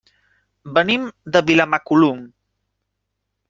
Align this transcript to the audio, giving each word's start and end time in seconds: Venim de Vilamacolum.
Venim 0.77 1.03
de 1.37 1.43
Vilamacolum. 1.51 2.27